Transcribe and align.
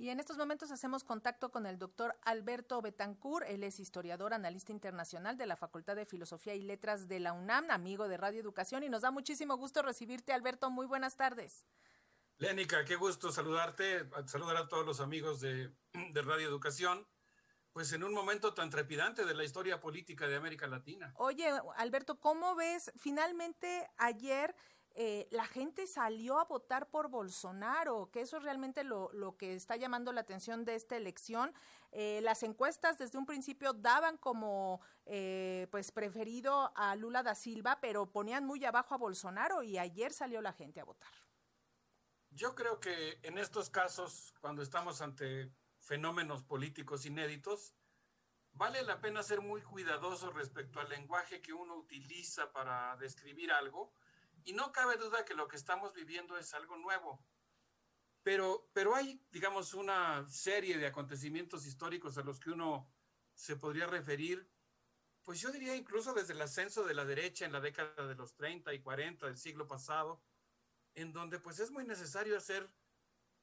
Y 0.00 0.08
en 0.08 0.18
estos 0.18 0.38
momentos 0.38 0.70
hacemos 0.70 1.04
contacto 1.04 1.50
con 1.50 1.66
el 1.66 1.78
doctor 1.78 2.16
Alberto 2.22 2.80
Betancourt. 2.80 3.46
Él 3.46 3.62
es 3.62 3.78
historiador, 3.78 4.32
analista 4.32 4.72
internacional 4.72 5.36
de 5.36 5.44
la 5.44 5.56
Facultad 5.56 5.94
de 5.94 6.06
Filosofía 6.06 6.54
y 6.54 6.62
Letras 6.62 7.06
de 7.06 7.20
la 7.20 7.34
UNAM, 7.34 7.70
amigo 7.70 8.08
de 8.08 8.16
Radio 8.16 8.40
Educación. 8.40 8.82
Y 8.82 8.88
nos 8.88 9.02
da 9.02 9.10
muchísimo 9.10 9.58
gusto 9.58 9.82
recibirte, 9.82 10.32
Alberto. 10.32 10.70
Muy 10.70 10.86
buenas 10.86 11.16
tardes. 11.16 11.66
Lénica, 12.38 12.82
qué 12.86 12.96
gusto 12.96 13.30
saludarte, 13.30 14.08
saludar 14.24 14.56
a 14.56 14.68
todos 14.68 14.86
los 14.86 15.00
amigos 15.00 15.38
de, 15.42 15.70
de 15.92 16.22
Radio 16.22 16.48
Educación 16.48 17.06
pues 17.72 17.92
en 17.92 18.02
un 18.02 18.12
momento 18.12 18.52
tan 18.52 18.68
trepidante 18.68 19.24
de 19.24 19.34
la 19.34 19.44
historia 19.44 19.80
política 19.80 20.26
de 20.26 20.34
América 20.34 20.66
Latina. 20.66 21.12
Oye, 21.16 21.48
Alberto, 21.76 22.18
¿cómo 22.18 22.56
ves? 22.56 22.90
Finalmente 22.96 23.88
ayer 23.96 24.56
eh, 24.94 25.28
la 25.30 25.46
gente 25.46 25.86
salió 25.86 26.38
a 26.40 26.44
votar 26.44 26.90
por 26.90 27.08
Bolsonaro, 27.08 28.10
que 28.10 28.22
eso 28.22 28.38
es 28.38 28.42
realmente 28.42 28.82
lo, 28.82 29.36
que 29.38 29.54
está 29.54 29.76
llamando 29.76 30.12
la 30.12 30.22
atención 30.22 30.64
de 30.64 30.74
esta 30.74 30.96
elección. 30.96 31.54
Eh, 31.92 32.20
las 32.22 32.42
encuestas 32.42 32.98
desde 32.98 33.18
un 33.18 33.26
principio 33.26 33.72
daban 33.72 34.16
como 34.16 34.80
eh, 35.06 35.68
pues 35.70 35.92
preferido 35.92 36.72
a 36.74 36.96
Lula 36.96 37.22
da 37.22 37.34
Silva, 37.34 37.78
pero 37.80 38.10
ponían 38.10 38.44
muy 38.44 38.64
abajo 38.64 38.94
a 38.94 38.98
Bolsonaro 38.98 39.62
y 39.62 39.78
ayer 39.78 40.12
salió 40.12 40.42
la 40.42 40.52
gente 40.52 40.80
a 40.80 40.84
votar. 40.84 41.12
Yo 42.30 42.54
creo 42.54 42.80
que 42.80 43.18
en 43.22 43.38
estos 43.38 43.70
casos, 43.70 44.34
cuando 44.40 44.62
estamos 44.62 45.02
ante 45.02 45.52
fenómenos 45.78 46.42
políticos 46.42 47.06
inéditos, 47.06 47.74
vale 48.52 48.82
la 48.82 49.00
pena 49.00 49.22
ser 49.22 49.40
muy 49.40 49.62
cuidadoso 49.62 50.30
respecto 50.30 50.80
al 50.80 50.88
lenguaje 50.88 51.40
que 51.40 51.52
uno 51.52 51.76
utiliza 51.76 52.52
para 52.52 52.96
describir 52.96 53.52
algo 53.52 53.92
y 54.44 54.52
no 54.52 54.72
cabe 54.72 54.96
duda 54.96 55.24
que 55.24 55.34
lo 55.34 55.48
que 55.48 55.56
estamos 55.56 55.92
viviendo 55.94 56.36
es 56.36 56.54
algo 56.54 56.76
nuevo. 56.76 57.24
Pero, 58.22 58.68
pero 58.72 58.94
hay, 58.94 59.24
digamos, 59.30 59.74
una 59.74 60.28
serie 60.28 60.78
de 60.78 60.86
acontecimientos 60.86 61.66
históricos 61.66 62.18
a 62.18 62.22
los 62.22 62.38
que 62.38 62.50
uno 62.50 62.92
se 63.34 63.56
podría 63.56 63.86
referir, 63.86 64.50
pues 65.22 65.40
yo 65.40 65.50
diría 65.50 65.76
incluso 65.76 66.12
desde 66.12 66.34
el 66.34 66.42
ascenso 66.42 66.84
de 66.84 66.94
la 66.94 67.04
derecha 67.04 67.44
en 67.44 67.52
la 67.52 67.60
década 67.60 68.06
de 68.06 68.14
los 68.14 68.34
30 68.34 68.74
y 68.74 68.80
40 68.80 69.26
del 69.26 69.38
siglo 69.38 69.66
pasado, 69.66 70.22
en 70.94 71.12
donde 71.12 71.38
pues 71.38 71.60
es 71.60 71.70
muy 71.70 71.84
necesario 71.84 72.36
hacer 72.36 72.70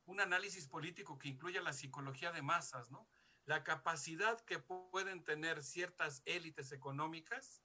un 0.05 0.19
análisis 0.19 0.67
político 0.67 1.17
que 1.17 1.29
incluya 1.29 1.61
la 1.61 1.73
psicología 1.73 2.31
de 2.31 2.41
masas, 2.41 2.91
¿no? 2.91 3.09
La 3.45 3.63
capacidad 3.63 4.39
que 4.41 4.59
pueden 4.59 5.23
tener 5.23 5.63
ciertas 5.63 6.21
élites 6.25 6.71
económicas 6.71 7.63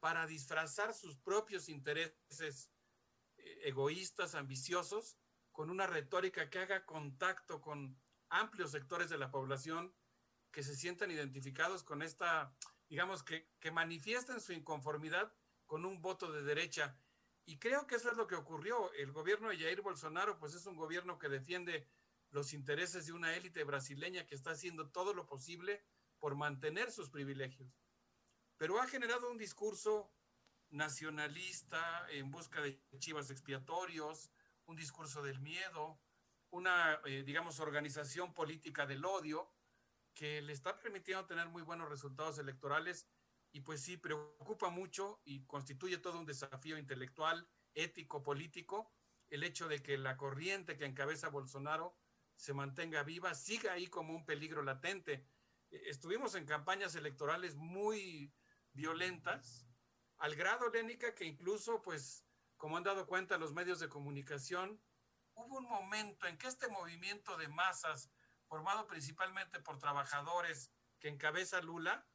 para 0.00 0.26
disfrazar 0.26 0.94
sus 0.94 1.16
propios 1.16 1.68
intereses 1.68 2.70
egoístas, 3.62 4.34
ambiciosos, 4.34 5.16
con 5.52 5.70
una 5.70 5.86
retórica 5.86 6.50
que 6.50 6.58
haga 6.58 6.84
contacto 6.84 7.60
con 7.60 7.96
amplios 8.28 8.72
sectores 8.72 9.08
de 9.08 9.18
la 9.18 9.30
población 9.30 9.94
que 10.50 10.62
se 10.62 10.76
sientan 10.76 11.10
identificados 11.10 11.82
con 11.84 12.02
esta, 12.02 12.56
digamos, 12.88 13.22
que, 13.22 13.50
que 13.60 13.70
manifiesten 13.70 14.40
su 14.40 14.52
inconformidad 14.52 15.32
con 15.66 15.84
un 15.84 16.00
voto 16.00 16.30
de 16.32 16.42
derecha. 16.42 16.98
Y 17.44 17.58
creo 17.58 17.86
que 17.86 17.96
eso 17.96 18.10
es 18.10 18.16
lo 18.16 18.26
que 18.26 18.36
ocurrió. 18.36 18.92
El 18.94 19.12
gobierno 19.12 19.48
de 19.48 19.58
Jair 19.58 19.82
Bolsonaro, 19.82 20.38
pues 20.38 20.54
es 20.54 20.66
un 20.66 20.76
gobierno 20.76 21.18
que 21.18 21.28
defiende 21.28 21.88
los 22.30 22.52
intereses 22.52 23.06
de 23.06 23.12
una 23.12 23.34
élite 23.36 23.64
brasileña 23.64 24.26
que 24.26 24.34
está 24.34 24.50
haciendo 24.50 24.90
todo 24.90 25.14
lo 25.14 25.26
posible 25.26 25.84
por 26.18 26.34
mantener 26.34 26.90
sus 26.90 27.10
privilegios. 27.10 27.78
Pero 28.56 28.80
ha 28.80 28.86
generado 28.86 29.30
un 29.30 29.38
discurso 29.38 30.12
nacionalista 30.74 32.04
en 32.10 32.30
busca 32.30 32.60
de 32.60 32.82
chivas 32.98 33.30
expiatorios, 33.30 34.30
un 34.66 34.76
discurso 34.76 35.22
del 35.22 35.40
miedo, 35.40 36.00
una, 36.50 37.00
eh, 37.04 37.22
digamos, 37.24 37.60
organización 37.60 38.34
política 38.34 38.84
del 38.86 39.04
odio 39.04 39.52
que 40.14 40.42
le 40.42 40.52
está 40.52 40.76
permitiendo 40.78 41.26
tener 41.26 41.48
muy 41.48 41.62
buenos 41.62 41.88
resultados 41.88 42.38
electorales 42.38 43.08
y 43.52 43.60
pues 43.60 43.82
sí, 43.82 43.96
preocupa 43.96 44.68
mucho 44.68 45.20
y 45.24 45.44
constituye 45.46 45.98
todo 45.98 46.18
un 46.18 46.26
desafío 46.26 46.76
intelectual, 46.76 47.48
ético, 47.72 48.22
político, 48.22 48.92
el 49.28 49.44
hecho 49.44 49.68
de 49.68 49.80
que 49.80 49.96
la 49.96 50.16
corriente 50.16 50.76
que 50.76 50.86
encabeza 50.86 51.28
Bolsonaro 51.28 51.96
se 52.34 52.52
mantenga 52.52 53.04
viva, 53.04 53.32
siga 53.34 53.74
ahí 53.74 53.86
como 53.86 54.12
un 54.12 54.26
peligro 54.26 54.62
latente. 54.62 55.24
Eh, 55.70 55.82
estuvimos 55.86 56.34
en 56.34 56.46
campañas 56.46 56.96
electorales 56.96 57.54
muy 57.54 58.34
violentas, 58.72 59.68
al 60.24 60.36
grado, 60.36 60.70
Lénica, 60.70 61.14
que 61.14 61.26
incluso, 61.26 61.82
pues, 61.82 62.24
como 62.56 62.78
han 62.78 62.82
dado 62.82 63.06
cuenta 63.06 63.36
los 63.36 63.52
medios 63.52 63.78
de 63.78 63.90
comunicación, 63.90 64.82
hubo 65.34 65.58
un 65.58 65.68
momento 65.68 66.26
en 66.26 66.38
que 66.38 66.46
este 66.46 66.66
movimiento 66.68 67.36
de 67.36 67.48
masas, 67.48 68.10
formado 68.46 68.86
principalmente 68.86 69.60
por 69.60 69.76
trabajadores 69.76 70.72
que 70.98 71.08
encabeza 71.08 71.60
Lula, 71.60 72.08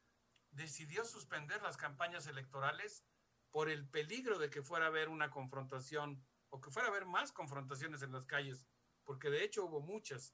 decidió 0.49 1.05
suspender 1.05 1.61
las 1.61 1.77
campañas 1.77 2.25
electorales 2.25 3.05
por 3.51 3.69
el 3.69 3.87
peligro 3.87 4.39
de 4.39 4.49
que 4.49 4.63
fuera 4.63 4.85
a 4.85 4.87
haber 4.87 5.09
una 5.09 5.29
confrontación 5.29 6.25
o 6.49 6.59
que 6.59 6.71
fuera 6.71 6.87
a 6.87 6.91
haber 6.91 7.05
más 7.05 7.31
confrontaciones 7.31 8.01
en 8.01 8.11
las 8.11 8.25
calles, 8.25 8.65
porque 9.03 9.29
de 9.29 9.43
hecho 9.43 9.65
hubo 9.65 9.81
muchas. 9.81 10.33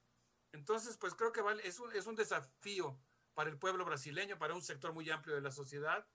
Entonces, 0.53 0.95
pues 0.95 1.13
creo 1.13 1.33
que 1.33 1.41
vale, 1.41 1.67
es, 1.67 1.81
un, 1.81 1.93
es 1.93 2.07
un 2.07 2.15
desafío 2.15 2.97
para 3.33 3.49
el 3.49 3.59
pueblo 3.59 3.83
brasileño, 3.83 4.37
para 4.37 4.55
un 4.55 4.61
sector 4.61 4.93
muy 4.93 5.09
amplio 5.09 5.35
de 5.35 5.41
la 5.41 5.51
sociedad, 5.51 6.07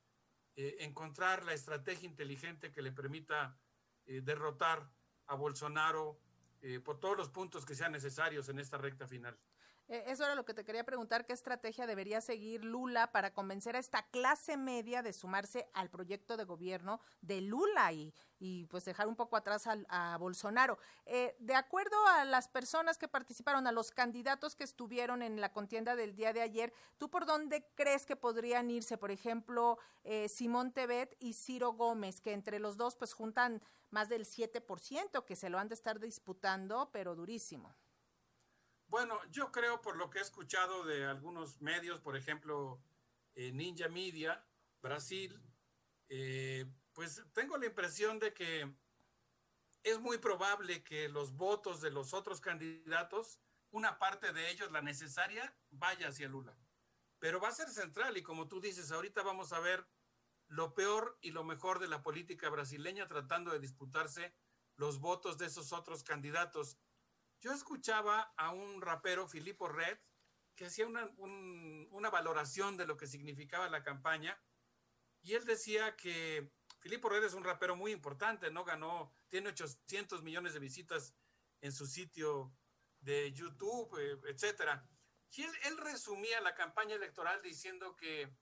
eh, 0.62 0.84
encontrar 0.84 1.42
la 1.46 1.54
estrategia 1.54 2.06
inteligente 2.06 2.70
que 2.70 2.82
le 2.82 2.92
permita 2.92 3.58
eh, 4.04 4.20
derrotar 4.20 4.92
a 5.28 5.34
Bolsonaro 5.34 6.20
eh, 6.60 6.80
por 6.80 7.00
todos 7.00 7.16
los 7.16 7.30
puntos 7.30 7.64
que 7.64 7.74
sean 7.74 7.92
necesarios 7.92 8.46
en 8.50 8.58
esta 8.58 8.76
recta 8.76 9.06
final. 9.06 9.38
Eh, 9.90 10.04
eso 10.06 10.24
era 10.24 10.36
lo 10.36 10.44
que 10.44 10.54
te 10.54 10.64
quería 10.64 10.84
preguntar, 10.84 11.26
¿qué 11.26 11.32
estrategia 11.32 11.84
debería 11.84 12.20
seguir 12.20 12.64
Lula 12.64 13.10
para 13.10 13.34
convencer 13.34 13.74
a 13.74 13.80
esta 13.80 14.04
clase 14.04 14.56
media 14.56 15.02
de 15.02 15.12
sumarse 15.12 15.68
al 15.74 15.90
proyecto 15.90 16.36
de 16.36 16.44
gobierno 16.44 17.00
de 17.22 17.40
Lula 17.40 17.92
y, 17.92 18.14
y 18.38 18.66
pues 18.66 18.84
dejar 18.84 19.08
un 19.08 19.16
poco 19.16 19.36
atrás 19.36 19.64
a, 19.66 20.16
Bolsonaro? 20.18 20.78
Eh, 21.06 21.34
de 21.40 21.56
acuerdo 21.56 21.96
a 22.06 22.24
las 22.24 22.46
personas 22.46 22.98
que 22.98 23.08
participaron, 23.08 23.66
a 23.66 23.72
los 23.72 23.90
candidatos 23.90 24.54
que 24.54 24.62
estuvieron 24.62 25.22
en 25.22 25.40
la 25.40 25.52
contienda 25.52 25.96
del 25.96 26.14
día 26.14 26.32
de 26.32 26.42
ayer, 26.42 26.72
¿tú 26.96 27.10
por 27.10 27.26
dónde 27.26 27.66
crees 27.74 28.06
que 28.06 28.14
podrían 28.14 28.70
irse? 28.70 28.96
Por 28.96 29.10
ejemplo, 29.10 29.76
eh, 30.04 30.28
Simón 30.28 30.70
Tebet 30.70 31.16
y 31.18 31.32
Ciro 31.32 31.72
Gómez, 31.72 32.20
que 32.20 32.32
entre 32.32 32.60
los 32.60 32.76
dos 32.76 32.94
pues 32.94 33.12
juntan 33.12 33.60
más 33.90 34.08
del 34.08 34.24
7%, 34.24 35.24
que 35.24 35.34
se 35.34 35.50
lo 35.50 35.58
han 35.58 35.66
de 35.66 35.74
estar 35.74 35.98
disputando, 35.98 36.90
pero 36.92 37.16
durísimo. 37.16 37.74
Bueno, 38.90 39.20
yo 39.30 39.52
creo 39.52 39.80
por 39.80 39.96
lo 39.96 40.10
que 40.10 40.18
he 40.18 40.22
escuchado 40.22 40.82
de 40.82 41.06
algunos 41.06 41.60
medios, 41.60 42.00
por 42.00 42.16
ejemplo, 42.16 42.82
eh, 43.36 43.52
Ninja 43.52 43.88
Media, 43.88 44.44
Brasil, 44.82 45.40
eh, 46.08 46.66
pues 46.92 47.22
tengo 47.32 47.56
la 47.56 47.66
impresión 47.66 48.18
de 48.18 48.34
que 48.34 48.68
es 49.84 50.00
muy 50.00 50.18
probable 50.18 50.82
que 50.82 51.08
los 51.08 51.36
votos 51.36 51.80
de 51.80 51.92
los 51.92 52.14
otros 52.14 52.40
candidatos, 52.40 53.38
una 53.70 54.00
parte 54.00 54.32
de 54.32 54.50
ellos, 54.50 54.72
la 54.72 54.82
necesaria, 54.82 55.56
vaya 55.70 56.08
hacia 56.08 56.28
Lula. 56.28 56.58
Pero 57.20 57.40
va 57.40 57.46
a 57.46 57.52
ser 57.52 57.68
central 57.68 58.16
y 58.16 58.24
como 58.24 58.48
tú 58.48 58.60
dices, 58.60 58.90
ahorita 58.90 59.22
vamos 59.22 59.52
a 59.52 59.60
ver 59.60 59.86
lo 60.48 60.74
peor 60.74 61.16
y 61.20 61.30
lo 61.30 61.44
mejor 61.44 61.78
de 61.78 61.86
la 61.86 62.02
política 62.02 62.48
brasileña 62.48 63.06
tratando 63.06 63.52
de 63.52 63.60
disputarse 63.60 64.34
los 64.74 64.98
votos 64.98 65.38
de 65.38 65.46
esos 65.46 65.72
otros 65.72 66.02
candidatos 66.02 66.76
yo 67.40 67.52
escuchaba 67.52 68.32
a 68.36 68.50
un 68.50 68.82
rapero, 68.82 69.26
Filippo 69.26 69.68
Red, 69.68 69.98
que 70.54 70.66
hacía 70.66 70.86
una, 70.86 72.10
valoración 72.10 72.76
de 72.76 72.86
lo 72.86 72.96
que 72.96 73.06
significaba 73.06 73.68
la 73.70 73.82
campaña, 73.82 74.38
y 75.22 75.34
él 75.34 75.44
decía 75.44 75.96
que 75.96 76.52
Filippo 76.80 77.08
Red 77.08 77.24
es 77.24 77.34
un 77.34 77.44
rapero 77.44 77.76
muy 77.76 77.92
importante, 77.92 78.50
¿no? 78.50 78.64
Ganó, 78.64 79.12
tiene 79.28 79.48
800 79.50 80.22
millones 80.22 80.54
de 80.54 80.60
visitas 80.60 81.14
en 81.60 81.72
su 81.72 81.86
sitio 81.86 82.54
de 83.00 83.32
YouTube, 83.32 83.98
eh, 83.98 84.18
etcétera. 84.28 84.86
Y 85.32 85.42
él, 85.42 85.52
él 85.64 85.78
resumía 85.78 86.40
la 86.40 86.54
campaña 86.54 86.94
electoral 86.94 87.40
diciendo 87.42 87.96
que 87.96 88.34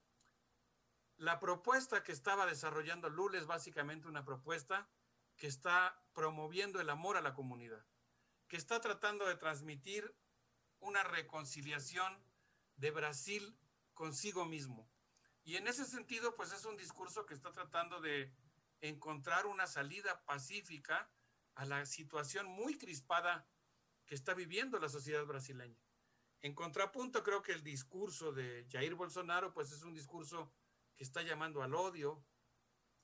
la 1.16 1.38
propuesta 1.40 2.02
que 2.02 2.12
estaba 2.12 2.46
desarrollando 2.46 3.08
Lula 3.08 3.38
es 3.38 3.46
básicamente 3.46 4.08
una 4.08 4.24
propuesta 4.24 4.88
que 5.36 5.48
está 5.48 6.00
promoviendo 6.12 6.80
el 6.80 6.90
amor 6.90 7.16
a 7.16 7.22
la 7.22 7.34
comunidad 7.34 7.84
que 8.48 8.56
está 8.56 8.80
tratando 8.80 9.26
de 9.26 9.36
transmitir 9.36 10.14
una 10.80 11.04
reconciliación 11.04 12.24
de 12.76 12.90
Brasil 12.90 13.58
consigo 13.94 14.46
mismo. 14.46 14.90
Y 15.44 15.56
en 15.56 15.66
ese 15.66 15.84
sentido, 15.84 16.34
pues 16.34 16.52
es 16.52 16.64
un 16.64 16.76
discurso 16.76 17.26
que 17.26 17.34
está 17.34 17.52
tratando 17.52 18.00
de 18.00 18.34
encontrar 18.80 19.46
una 19.46 19.66
salida 19.66 20.24
pacífica 20.24 21.10
a 21.54 21.64
la 21.64 21.84
situación 21.86 22.46
muy 22.46 22.78
crispada 22.78 23.48
que 24.06 24.14
está 24.14 24.34
viviendo 24.34 24.78
la 24.78 24.88
sociedad 24.88 25.24
brasileña. 25.26 25.82
En 26.40 26.54
contrapunto, 26.54 27.22
creo 27.22 27.42
que 27.42 27.52
el 27.52 27.64
discurso 27.64 28.32
de 28.32 28.66
Jair 28.70 28.94
Bolsonaro, 28.94 29.52
pues 29.52 29.72
es 29.72 29.82
un 29.82 29.92
discurso 29.92 30.52
que 30.96 31.02
está 31.02 31.22
llamando 31.22 31.62
al 31.62 31.74
odio, 31.74 32.24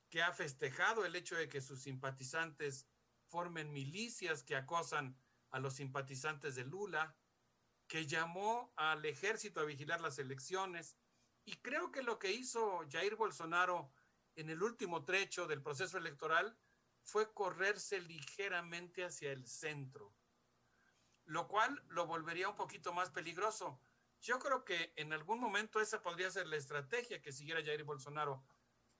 que 0.09 0.23
ha 0.23 0.33
festejado 0.33 1.05
el 1.05 1.17
hecho 1.17 1.35
de 1.35 1.49
que 1.49 1.61
sus 1.61 1.83
simpatizantes 1.83 2.87
formen 3.27 3.73
milicias 3.73 4.45
que 4.45 4.55
acosan 4.55 5.19
a 5.55 5.61
los 5.61 5.75
simpatizantes 5.75 6.57
de 6.57 6.65
Lula, 6.65 7.17
que 7.87 8.09
llamó 8.09 8.73
al 8.75 9.05
ejército 9.05 9.61
a 9.61 9.65
vigilar 9.65 10.01
las 10.01 10.19
elecciones. 10.19 10.97
Y 11.45 11.55
creo 11.59 11.93
que 11.93 12.03
lo 12.03 12.19
que 12.19 12.33
hizo 12.33 12.85
Jair 12.91 13.15
Bolsonaro 13.15 13.93
en 14.35 14.51
el 14.51 14.61
último 14.65 15.05
trecho 15.05 15.47
del 15.47 15.63
proceso 15.63 15.97
electoral 15.97 16.59
fue 17.03 17.33
correrse 17.33 18.01
ligeramente 18.01 19.05
hacia 19.05 19.31
el 19.31 19.47
centro, 19.47 20.13
lo 21.25 21.47
cual 21.47 21.85
lo 21.87 22.09
volvería 22.09 22.49
un 22.49 22.57
poquito 22.57 22.93
más 22.93 23.11
peligroso. 23.11 23.81
Yo 24.21 24.41
creo 24.41 24.65
que 24.65 24.93
en 24.97 25.13
algún 25.13 25.39
momento 25.39 25.81
esa 25.81 26.03
podría 26.03 26.33
ser 26.33 26.49
la 26.49 26.57
estrategia 26.57 27.23
que 27.23 27.31
siguiera 27.31 27.65
Jair 27.65 27.85
Bolsonaro. 27.85 28.45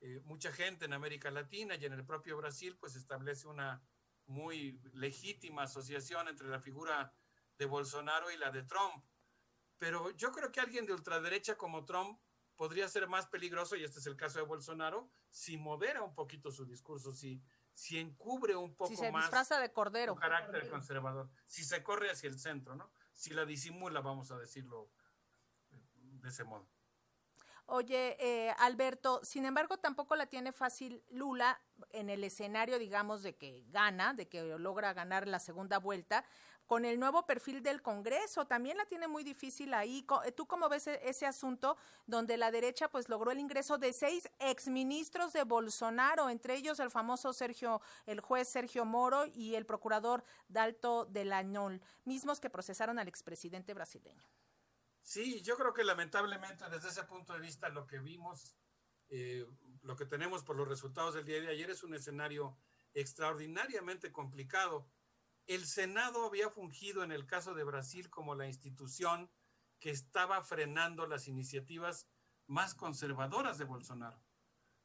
Eh, 0.01 0.21
mucha 0.25 0.53
gente 0.53 0.85
en 0.85 0.93
América 0.93 1.33
Latina 1.33 1.75
y 1.75 1.85
en 1.85 1.95
el 1.95 2.05
propio 2.05 2.37
Brasil 2.37 2.77
pues 2.77 2.95
establece 2.95 3.49
una 3.49 3.83
muy 4.27 4.81
legítima 4.93 5.63
asociación 5.63 6.29
entre 6.29 6.49
la 6.49 6.61
figura 6.61 7.15
de 7.59 7.67
Bolsonaro 7.67 8.31
y 8.31 8.37
la 8.37 8.51
de 8.51 8.63
Trump. 8.65 9.05
Pero 9.79 10.11
yo 10.11 10.33
creo 10.33 10.51
que 10.51 10.61
alguien 10.61 10.87
de 10.87 10.93
ultraderecha 10.93 11.57
como 11.57 11.85
Trump 11.85 12.19
podría 12.57 12.89
ser 12.89 13.09
más 13.09 13.27
peligroso, 13.27 13.77
y 13.77 13.85
este 13.85 13.99
es 13.99 14.07
el 14.07 14.17
caso 14.17 14.39
de 14.39 14.45
Bolsonaro, 14.45 15.11
si 15.29 15.57
modera 15.57 16.03
un 16.03 16.15
poquito 16.15 16.51
su 16.51 16.65
discurso, 16.65 17.13
si, 17.13 17.43
si 17.73 17.99
encubre 17.99 18.55
un 18.55 18.75
poco 18.77 18.91
si 18.91 18.97
se 18.97 19.11
más 19.11 19.25
disfraza 19.25 19.59
de 19.59 19.73
cordero. 19.73 20.15
su 20.15 20.21
carácter 20.21 20.69
conservador, 20.71 21.29
si 21.47 21.65
se 21.65 21.83
corre 21.83 22.11
hacia 22.11 22.29
el 22.29 22.39
centro, 22.39 22.77
¿no? 22.77 22.93
Si 23.13 23.31
la 23.31 23.45
disimula, 23.45 24.01
vamos 24.01 24.31
a 24.31 24.39
decirlo 24.39 24.91
de 25.71 26.29
ese 26.29 26.45
modo. 26.45 26.69
Oye, 27.67 28.17
eh, 28.21 28.55
Alberto, 28.59 29.21
sin 29.23 29.47
embargo, 29.47 29.79
tampoco 29.79 30.17
la 30.17 30.27
tiene 30.27 30.53
fácil 30.53 31.03
Lula 31.11 31.59
en 31.93 32.11
el 32.11 32.23
escenario, 32.23 32.79
digamos, 32.79 33.23
de 33.23 33.37
que 33.37 33.65
gana, 33.69 34.13
de 34.13 34.29
que 34.29 34.43
logra 34.59 34.93
ganar 34.93 35.27
la 35.27 35.39
segunda 35.39 35.79
vuelta, 35.79 36.25
con 36.67 36.85
el 36.85 36.99
nuevo 36.99 37.25
perfil 37.25 37.63
del 37.63 37.81
Congreso. 37.81 38.47
También 38.47 38.77
la 38.77 38.85
tiene 38.85 39.09
muy 39.09 39.25
difícil 39.25 39.73
ahí. 39.73 40.07
Eh, 40.27 40.33
¿Tú 40.33 40.47
cómo 40.47 40.69
ves 40.69 40.89
e-, 40.89 41.01
ese 41.09 41.25
asunto 41.25 41.79
donde 42.07 42.37
la 42.37 42.51
derecha 42.51 42.89
pues 42.89 43.09
logró 43.09 43.31
el 43.31 43.39
ingreso 43.39 43.79
de 43.79 43.95
seis 43.95 44.29
exministros 44.41 45.33
de 45.33 45.45
Bolsonaro, 45.45 46.29
entre 46.29 46.57
ellos 46.57 46.81
el 46.81 46.91
famoso 46.91 47.33
Sergio, 47.33 47.81
el 48.05 48.21
juez 48.21 48.47
Sergio 48.47 48.85
Moro 48.85 49.25
y 49.27 49.55
el 49.55 49.65
procurador 49.65 50.23
Dalto 50.49 51.07
de 51.07 51.25
Lañol, 51.25 51.81
mismos 52.05 52.41
que 52.41 52.51
procesaron 52.51 52.99
al 52.99 53.09
expresidente 53.09 53.73
brasileño? 53.73 54.29
Sí, 55.05 55.43
yo 55.43 55.59
creo 55.59 55.75
que 55.75 55.85
lamentablemente 55.85 56.65
desde 56.71 56.89
ese 56.89 57.05
punto 57.05 57.35
de 57.35 57.41
vista 57.41 57.69
lo 57.69 57.87
que 57.87 57.99
vimos, 57.99 58.57
eh, 59.11 59.47
lo 59.83 59.97
que 59.97 60.07
tenemos 60.07 60.43
por 60.43 60.57
los 60.57 60.67
resultados 60.67 61.13
del 61.13 61.27
día 61.27 61.43
de 61.43 61.51
ayer 61.51 61.69
es 61.69 61.83
un 61.83 61.95
escenario 61.95 62.57
extraordinariamente 62.95 64.11
complicado. 64.11 64.91
El 65.47 65.67
Senado 65.67 66.25
había 66.25 66.49
fungido 66.49 67.05
en 67.05 67.13
el 67.13 67.27
caso 67.27 67.53
de 67.53 67.65
Brasil 67.65 68.09
como 68.09 68.35
la 68.35 68.47
institución 68.47 69.31
que 69.79 69.91
estaba 69.91 70.43
frenando 70.43 71.07
las 71.07 71.29
iniciativas 71.29 72.09
más 72.47 72.75
conservadoras 72.75 73.59
de 73.59 73.67
Bolsonaro. 73.67 74.25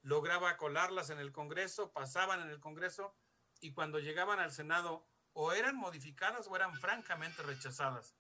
Lograba 0.01 0.57
colarlas 0.57 1.11
en 1.11 1.19
el 1.19 1.31
Congreso, 1.31 1.93
pasaban 1.93 2.41
en 2.41 2.49
el 2.49 2.59
Congreso 2.59 3.15
y 3.61 3.71
cuando 3.71 3.99
llegaban 3.99 4.39
al 4.39 4.51
Senado 4.51 5.07
o 5.31 5.53
eran 5.53 5.77
modificadas 5.77 6.45
o 6.49 6.57
eran 6.57 6.75
francamente 6.75 7.41
rechazadas. 7.41 8.18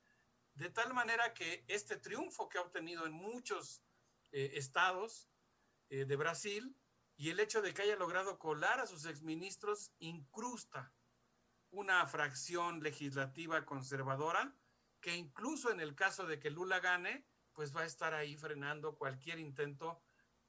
De 0.59 0.69
tal 0.69 0.93
manera 0.93 1.33
que 1.33 1.63
este 1.69 1.95
triunfo 1.95 2.49
que 2.49 2.57
ha 2.57 2.61
obtenido 2.61 3.05
en 3.05 3.13
muchos 3.13 3.81
eh, 4.33 4.51
estados 4.55 5.29
eh, 5.87 6.03
de 6.03 6.15
Brasil 6.17 6.75
y 7.15 7.29
el 7.29 7.39
hecho 7.39 7.61
de 7.61 7.73
que 7.73 7.83
haya 7.83 7.95
logrado 7.95 8.37
colar 8.37 8.81
a 8.81 8.85
sus 8.85 9.05
exministros 9.05 9.93
incrusta 9.99 10.93
una 11.69 12.05
fracción 12.07 12.83
legislativa 12.83 13.65
conservadora 13.65 14.53
que 14.99 15.15
incluso 15.15 15.71
en 15.71 15.79
el 15.79 15.95
caso 15.95 16.25
de 16.25 16.39
que 16.39 16.49
Lula 16.49 16.81
gane, 16.81 17.25
pues 17.53 17.73
va 17.73 17.83
a 17.83 17.85
estar 17.85 18.13
ahí 18.13 18.35
frenando 18.35 18.97
cualquier 18.97 19.39
intento 19.39 20.01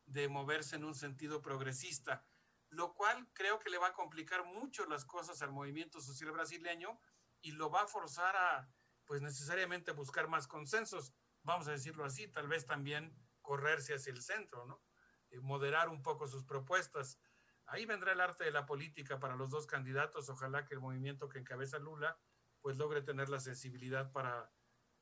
de 0.07 0.27
moverse 0.27 0.75
en 0.75 0.83
un 0.83 0.97
sentido 0.97 1.41
progresista, 1.41 2.27
lo 2.71 2.95
cual 2.95 3.29
creo 3.33 3.61
que 3.61 3.71
le 3.71 3.79
va 3.79 3.89
a 3.89 3.95
complicar 3.95 4.45
mucho 4.45 4.87
las 4.87 5.05
cosas 5.05 5.41
al 5.41 5.53
movimiento 5.53 6.01
social 6.01 6.33
brasileño 6.33 6.99
y 7.43 7.53
lo 7.53 7.71
va 7.71 7.83
a 7.83 7.87
forzar 7.87 8.35
a 8.35 8.69
pues 9.11 9.23
necesariamente 9.23 9.91
buscar 9.91 10.29
más 10.29 10.47
consensos, 10.47 11.13
vamos 11.43 11.67
a 11.67 11.73
decirlo 11.73 12.05
así, 12.05 12.29
tal 12.29 12.47
vez 12.47 12.65
también 12.65 13.13
correrse 13.43 13.93
hacia 13.93 14.13
el 14.13 14.23
centro, 14.23 14.67
¿no? 14.67 14.85
Eh, 15.31 15.41
moderar 15.41 15.89
un 15.89 16.01
poco 16.01 16.29
sus 16.29 16.45
propuestas. 16.45 17.19
Ahí 17.67 17.87
vendrá 17.87 18.13
el 18.13 18.21
arte 18.21 18.45
de 18.45 18.53
la 18.53 18.67
política 18.67 19.19
para 19.19 19.35
los 19.35 19.51
dos 19.51 19.67
candidatos. 19.67 20.29
Ojalá 20.29 20.65
que 20.65 20.75
el 20.75 20.81
movimiento 20.81 21.29
que 21.29 21.41
encabeza 21.41 21.81
Lula 21.81 22.21
pues 22.61 22.77
logre 22.77 23.03
tener 23.03 23.29
la 23.31 23.41
sensibilidad 23.41 24.13
para 24.13 24.49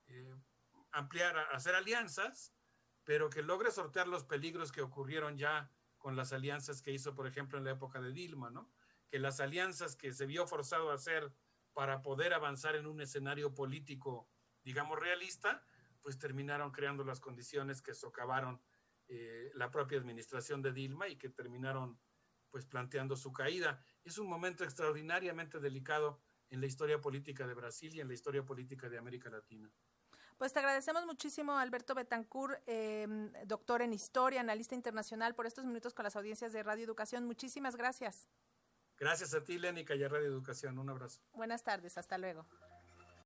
eh, 0.06 0.34
ampliar, 0.92 1.36
hacer 1.52 1.74
alianzas, 1.74 2.54
pero 3.04 3.28
que 3.28 3.42
logre 3.42 3.70
sortear 3.70 4.08
los 4.08 4.24
peligros 4.24 4.72
que 4.72 4.80
ocurrieron 4.80 5.36
ya 5.36 5.70
con 5.98 6.16
las 6.16 6.32
alianzas 6.32 6.80
que 6.80 6.92
hizo, 6.92 7.14
por 7.14 7.26
ejemplo, 7.26 7.58
en 7.58 7.64
la 7.64 7.72
época 7.72 8.00
de 8.00 8.14
Dilma, 8.14 8.48
¿no? 8.48 8.72
Que 9.10 9.18
las 9.18 9.38
alianzas 9.38 9.96
que 9.96 10.14
se 10.14 10.24
vio 10.24 10.46
forzado 10.46 10.90
a 10.90 10.94
hacer 10.94 11.30
para 11.78 12.02
poder 12.02 12.34
avanzar 12.34 12.74
en 12.74 12.88
un 12.88 13.00
escenario 13.00 13.54
político, 13.54 14.28
digamos, 14.64 14.98
realista, 14.98 15.64
pues 16.02 16.18
terminaron 16.18 16.72
creando 16.72 17.04
las 17.04 17.20
condiciones 17.20 17.82
que 17.82 17.94
socavaron 17.94 18.60
eh, 19.06 19.52
la 19.54 19.70
propia 19.70 19.96
administración 19.96 20.60
de 20.60 20.72
Dilma 20.72 21.06
y 21.06 21.14
que 21.14 21.28
terminaron 21.28 21.96
pues 22.50 22.66
planteando 22.66 23.14
su 23.14 23.32
caída. 23.32 23.80
Es 24.02 24.18
un 24.18 24.26
momento 24.26 24.64
extraordinariamente 24.64 25.60
delicado 25.60 26.20
en 26.50 26.60
la 26.60 26.66
historia 26.66 27.00
política 27.00 27.46
de 27.46 27.54
Brasil 27.54 27.94
y 27.94 28.00
en 28.00 28.08
la 28.08 28.14
historia 28.14 28.44
política 28.44 28.88
de 28.88 28.98
América 28.98 29.30
Latina. 29.30 29.70
Pues 30.36 30.52
te 30.52 30.58
agradecemos 30.58 31.06
muchísimo, 31.06 31.58
Alberto 31.58 31.94
Betancourt, 31.94 32.60
em, 32.66 33.30
doctor 33.46 33.82
en 33.82 33.92
historia, 33.92 34.40
analista 34.40 34.74
internacional, 34.74 35.36
por 35.36 35.46
estos 35.46 35.64
minutos 35.64 35.94
con 35.94 36.02
las 36.02 36.16
audiencias 36.16 36.52
de 36.52 36.60
Radio 36.64 36.82
Educación. 36.82 37.24
Muchísimas 37.24 37.76
gracias. 37.76 38.26
Gracias 38.98 39.32
a 39.34 39.44
ti, 39.44 39.58
Lénica, 39.58 39.94
y 39.94 40.02
a 40.02 40.08
Radio 40.08 40.26
Educación. 40.26 40.78
Un 40.78 40.90
abrazo. 40.90 41.20
Buenas 41.34 41.62
tardes, 41.62 41.96
hasta 41.98 42.18
luego. 42.18 42.46